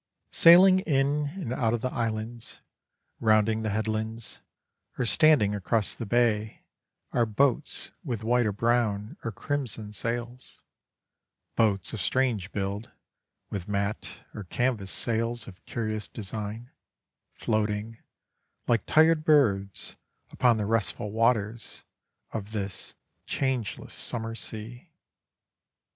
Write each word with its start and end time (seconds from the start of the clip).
Sailing 0.31 0.79
in 0.79 1.27
and 1.35 1.53
out 1.53 1.79
the 1.79 1.91
islands, 1.93 2.59
rounding 3.19 3.61
the 3.61 3.69
headlands, 3.69 4.41
or 4.97 5.05
standing 5.05 5.53
across 5.53 5.93
the 5.93 6.07
bay, 6.07 6.63
are 7.11 7.27
boats 7.27 7.91
with 8.03 8.23
white 8.23 8.47
or 8.47 8.51
brown 8.51 9.15
or 9.23 9.31
crimson 9.31 9.93
sails; 9.93 10.63
boats 11.55 11.93
of 11.93 12.01
strange 12.01 12.51
build, 12.51 12.89
with 13.51 13.67
mat 13.67 14.09
or 14.33 14.45
canvas 14.45 14.89
sails 14.89 15.47
of 15.47 15.63
curious 15.65 16.07
design, 16.07 16.71
floating, 17.35 17.99
like 18.67 18.83
tired 18.87 19.23
birds, 19.23 19.97
upon 20.31 20.57
the 20.57 20.65
restful 20.65 21.11
waters 21.11 21.83
of 22.31 22.53
this 22.53 22.95
"changeless 23.27 23.93
summer 23.93 24.33
sea." 24.33 24.89